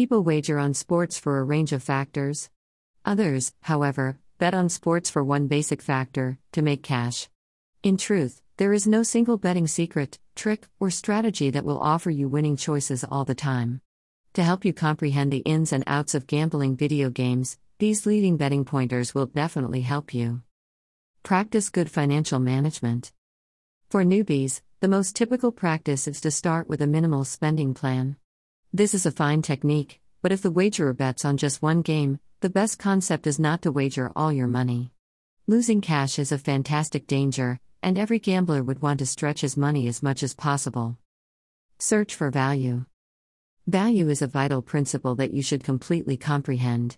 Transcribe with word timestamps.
People 0.00 0.22
wager 0.22 0.58
on 0.58 0.72
sports 0.72 1.18
for 1.18 1.38
a 1.38 1.44
range 1.44 1.72
of 1.72 1.82
factors. 1.82 2.48
Others, 3.04 3.52
however, 3.60 4.18
bet 4.38 4.54
on 4.54 4.70
sports 4.70 5.10
for 5.10 5.22
one 5.22 5.46
basic 5.46 5.82
factor 5.82 6.38
to 6.52 6.62
make 6.62 6.82
cash. 6.82 7.28
In 7.82 7.98
truth, 7.98 8.40
there 8.56 8.72
is 8.72 8.86
no 8.86 9.02
single 9.02 9.36
betting 9.36 9.66
secret, 9.66 10.18
trick, 10.34 10.68
or 10.80 10.88
strategy 10.90 11.50
that 11.50 11.66
will 11.66 11.78
offer 11.78 12.08
you 12.08 12.30
winning 12.30 12.56
choices 12.56 13.04
all 13.04 13.26
the 13.26 13.34
time. 13.34 13.82
To 14.32 14.42
help 14.42 14.64
you 14.64 14.72
comprehend 14.72 15.34
the 15.34 15.44
ins 15.44 15.70
and 15.70 15.84
outs 15.86 16.14
of 16.14 16.26
gambling 16.26 16.78
video 16.78 17.10
games, 17.10 17.58
these 17.78 18.06
leading 18.06 18.38
betting 18.38 18.64
pointers 18.64 19.14
will 19.14 19.26
definitely 19.26 19.82
help 19.82 20.14
you. 20.14 20.40
Practice 21.22 21.68
good 21.68 21.90
financial 21.90 22.38
management. 22.38 23.12
For 23.90 24.02
newbies, 24.02 24.62
the 24.80 24.88
most 24.88 25.14
typical 25.14 25.52
practice 25.52 26.08
is 26.08 26.22
to 26.22 26.30
start 26.30 26.70
with 26.70 26.80
a 26.80 26.86
minimal 26.86 27.26
spending 27.26 27.74
plan. 27.74 28.16
This 28.72 28.94
is 28.94 29.04
a 29.04 29.10
fine 29.10 29.42
technique, 29.42 30.00
but 30.22 30.30
if 30.30 30.42
the 30.42 30.50
wagerer 30.50 30.92
bets 30.92 31.24
on 31.24 31.36
just 31.36 31.60
one 31.60 31.82
game, 31.82 32.20
the 32.38 32.48
best 32.48 32.78
concept 32.78 33.26
is 33.26 33.36
not 33.40 33.62
to 33.62 33.72
wager 33.72 34.12
all 34.14 34.32
your 34.32 34.46
money. 34.46 34.92
Losing 35.48 35.80
cash 35.80 36.20
is 36.20 36.30
a 36.30 36.38
fantastic 36.38 37.08
danger, 37.08 37.58
and 37.82 37.98
every 37.98 38.20
gambler 38.20 38.62
would 38.62 38.80
want 38.80 39.00
to 39.00 39.06
stretch 39.06 39.40
his 39.40 39.56
money 39.56 39.88
as 39.88 40.04
much 40.04 40.22
as 40.22 40.34
possible. 40.34 40.96
Search 41.80 42.14
for 42.14 42.30
value. 42.30 42.84
Value 43.66 44.08
is 44.08 44.22
a 44.22 44.28
vital 44.28 44.62
principle 44.62 45.16
that 45.16 45.34
you 45.34 45.42
should 45.42 45.64
completely 45.64 46.16
comprehend. 46.16 46.96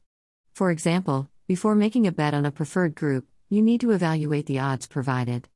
For 0.52 0.70
example, 0.70 1.30
before 1.48 1.74
making 1.74 2.06
a 2.06 2.12
bet 2.12 2.34
on 2.34 2.44
a 2.44 2.50
preferred 2.50 2.94
group, 2.94 3.26
you 3.48 3.62
need 3.62 3.80
to 3.80 3.92
evaluate 3.92 4.44
the 4.44 4.58
odds 4.58 4.86
provided. 4.86 5.48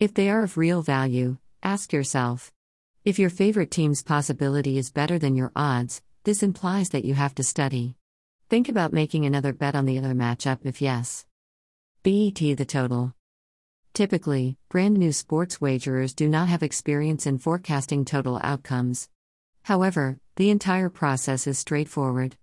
If 0.00 0.14
they 0.14 0.30
are 0.30 0.44
of 0.44 0.56
real 0.56 0.80
value, 0.80 1.36
ask 1.62 1.92
yourself 1.92 2.52
if 3.08 3.18
your 3.18 3.30
favorite 3.30 3.70
team's 3.70 4.02
possibility 4.02 4.76
is 4.76 4.90
better 4.90 5.18
than 5.18 5.34
your 5.34 5.50
odds, 5.56 6.02
this 6.24 6.42
implies 6.42 6.90
that 6.90 7.06
you 7.06 7.14
have 7.14 7.34
to 7.34 7.42
study. 7.42 7.96
Think 8.50 8.68
about 8.68 8.92
making 8.92 9.24
another 9.24 9.54
bet 9.54 9.74
on 9.74 9.86
the 9.86 9.96
other 9.96 10.12
matchup 10.12 10.58
if 10.64 10.82
yes. 10.82 11.24
BET 12.02 12.34
the 12.34 12.66
total. 12.66 13.14
Typically, 13.94 14.58
brand 14.68 14.98
new 14.98 15.10
sports 15.10 15.56
wagerers 15.56 16.14
do 16.14 16.28
not 16.28 16.48
have 16.48 16.62
experience 16.62 17.24
in 17.24 17.38
forecasting 17.38 18.04
total 18.04 18.38
outcomes. 18.42 19.08
However, 19.62 20.20
the 20.36 20.50
entire 20.50 20.90
process 20.90 21.46
is 21.46 21.58
straightforward. 21.58 22.36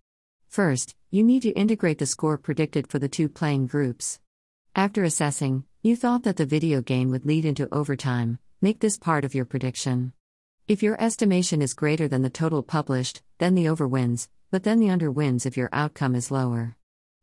First, 0.48 0.96
you 1.12 1.22
need 1.22 1.44
to 1.44 1.50
integrate 1.50 2.00
the 2.00 2.08
score 2.08 2.40
predicted 2.40 2.88
for 2.88 2.98
the 2.98 3.08
two 3.08 3.30
playing 3.30 3.68
groups. 3.68 4.20
After 4.76 5.04
assessing, 5.04 5.66
you 5.84 5.96
thought 5.96 6.24
that 6.24 6.38
the 6.38 6.46
video 6.48 6.82
game 6.82 7.12
would 7.12 7.24
lead 7.24 7.46
into 7.46 7.72
overtime, 7.72 8.40
make 8.64 8.80
this 8.80 8.98
part 8.98 9.24
of 9.26 9.36
your 9.36 9.46
prediction. 9.46 10.14
If 10.68 10.84
your 10.84 11.02
estimation 11.02 11.62
is 11.62 11.74
greater 11.74 12.08
than 12.08 12.22
the 12.22 12.30
total 12.30 12.64
published, 12.64 13.22
then 13.38 13.56
the 13.56 13.68
over 13.68 13.88
wins, 13.88 14.30
but 14.52 14.64
then 14.64 14.80
the 14.80 14.90
under 14.90 15.12
wins 15.12 15.46
if 15.46 15.58
your 15.58 15.70
outcome 15.72 16.16
is 16.16 16.32
lower. 16.32 16.76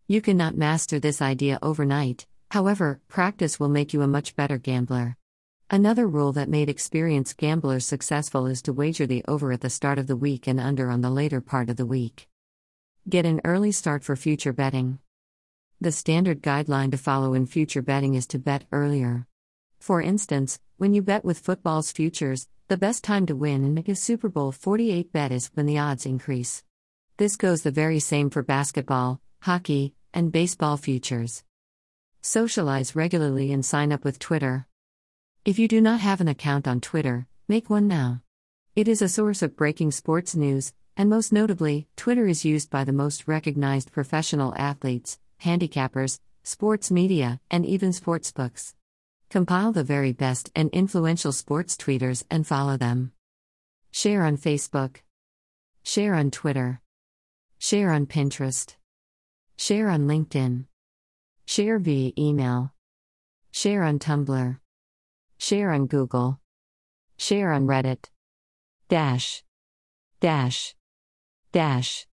You 0.06 0.20
cannot 0.20 0.56
master 0.56 1.00
this 1.00 1.22
idea 1.22 1.58
overnight, 1.62 2.26
However, 2.52 3.00
practice 3.08 3.58
will 3.58 3.70
make 3.70 3.94
you 3.94 4.02
a 4.02 4.06
much 4.06 4.36
better 4.36 4.58
gambler. 4.58 5.16
Another 5.70 6.06
rule 6.06 6.32
that 6.32 6.50
made 6.50 6.68
experienced 6.68 7.38
gamblers 7.38 7.86
successful 7.86 8.44
is 8.44 8.60
to 8.60 8.74
wager 8.74 9.06
the 9.06 9.24
over 9.26 9.52
at 9.52 9.62
the 9.62 9.70
start 9.70 9.98
of 9.98 10.06
the 10.06 10.18
week 10.18 10.46
and 10.46 10.60
under 10.60 10.90
on 10.90 11.00
the 11.00 11.08
later 11.08 11.40
part 11.40 11.70
of 11.70 11.78
the 11.78 11.86
week. 11.86 12.28
Get 13.08 13.24
an 13.24 13.40
early 13.42 13.72
start 13.72 14.04
for 14.04 14.16
future 14.16 14.52
betting. 14.52 14.98
The 15.80 15.92
standard 15.92 16.42
guideline 16.42 16.90
to 16.90 16.98
follow 16.98 17.32
in 17.32 17.46
future 17.46 17.80
betting 17.80 18.16
is 18.16 18.26
to 18.26 18.38
bet 18.38 18.66
earlier. 18.70 19.26
For 19.80 20.02
instance, 20.02 20.60
when 20.82 20.92
you 20.92 21.00
bet 21.00 21.24
with 21.24 21.38
football's 21.38 21.92
futures, 21.92 22.48
the 22.66 22.76
best 22.76 23.04
time 23.04 23.24
to 23.24 23.36
win 23.36 23.62
and 23.62 23.72
make 23.72 23.88
a 23.88 23.94
Super 23.94 24.28
Bowl 24.28 24.50
48 24.50 25.12
bet 25.12 25.30
is 25.30 25.48
when 25.54 25.64
the 25.64 25.78
odds 25.78 26.06
increase. 26.06 26.64
This 27.18 27.36
goes 27.36 27.62
the 27.62 27.70
very 27.70 28.00
same 28.00 28.30
for 28.30 28.42
basketball, 28.42 29.20
hockey, 29.42 29.94
and 30.12 30.32
baseball 30.32 30.76
futures. 30.76 31.44
Socialize 32.20 32.96
regularly 32.96 33.52
and 33.52 33.64
sign 33.64 33.92
up 33.92 34.02
with 34.02 34.18
Twitter. 34.18 34.66
If 35.44 35.56
you 35.56 35.68
do 35.68 35.80
not 35.80 36.00
have 36.00 36.20
an 36.20 36.26
account 36.26 36.66
on 36.66 36.80
Twitter, 36.80 37.28
make 37.46 37.70
one 37.70 37.86
now. 37.86 38.22
It 38.74 38.88
is 38.88 39.02
a 39.02 39.08
source 39.08 39.40
of 39.40 39.54
breaking 39.54 39.92
sports 39.92 40.34
news, 40.34 40.72
and 40.96 41.08
most 41.08 41.32
notably, 41.32 41.86
Twitter 41.94 42.26
is 42.26 42.44
used 42.44 42.70
by 42.70 42.82
the 42.82 42.92
most 42.92 43.28
recognized 43.28 43.92
professional 43.92 44.52
athletes, 44.56 45.20
handicappers, 45.44 46.18
sports 46.42 46.90
media, 46.90 47.38
and 47.52 47.64
even 47.64 47.90
sportsbooks. 47.90 48.74
Compile 49.32 49.72
the 49.72 49.82
very 49.82 50.12
best 50.12 50.50
and 50.54 50.68
influential 50.74 51.32
sports 51.32 51.74
tweeters 51.74 52.22
and 52.30 52.46
follow 52.46 52.76
them. 52.76 53.12
Share 53.90 54.24
on 54.24 54.36
Facebook. 54.36 54.96
Share 55.82 56.14
on 56.14 56.30
Twitter. 56.30 56.82
Share 57.58 57.92
on 57.92 58.04
Pinterest. 58.04 58.76
Share 59.56 59.88
on 59.88 60.06
LinkedIn. 60.06 60.66
Share 61.46 61.78
via 61.78 62.12
email. 62.18 62.74
Share 63.52 63.84
on 63.84 63.98
Tumblr. 63.98 64.58
Share 65.38 65.72
on 65.72 65.86
Google. 65.86 66.38
Share 67.16 67.52
on 67.52 67.66
Reddit. 67.66 68.10
Dash. 68.90 69.42
Dash. 70.20 70.74
Dash. 71.52 72.06